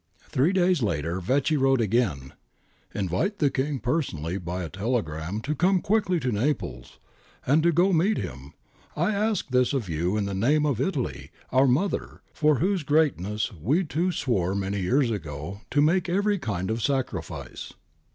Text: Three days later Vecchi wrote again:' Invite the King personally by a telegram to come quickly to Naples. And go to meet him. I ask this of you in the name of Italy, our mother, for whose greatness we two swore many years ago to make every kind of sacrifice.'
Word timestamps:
Three 0.29 0.51
days 0.51 0.81
later 0.81 1.19
Vecchi 1.21 1.57
wrote 1.57 1.79
again:' 1.79 2.33
Invite 3.01 3.37
the 3.37 3.51
King 3.51 3.77
personally 3.77 4.39
by 4.39 4.63
a 4.63 4.69
telegram 4.69 5.41
to 5.41 5.53
come 5.53 5.79
quickly 5.79 6.19
to 6.21 6.31
Naples. 6.31 6.97
And 7.45 7.61
go 7.75 7.89
to 7.89 7.93
meet 7.93 8.17
him. 8.17 8.53
I 8.95 9.11
ask 9.13 9.49
this 9.49 9.73
of 9.73 9.87
you 9.89 10.17
in 10.17 10.25
the 10.25 10.33
name 10.33 10.65
of 10.65 10.81
Italy, 10.81 11.29
our 11.51 11.67
mother, 11.67 12.21
for 12.33 12.55
whose 12.55 12.81
greatness 12.81 13.53
we 13.53 13.83
two 13.83 14.11
swore 14.11 14.55
many 14.55 14.79
years 14.79 15.11
ago 15.11 15.61
to 15.69 15.81
make 15.83 16.09
every 16.09 16.39
kind 16.39 16.71
of 16.71 16.81
sacrifice.' 16.81 17.73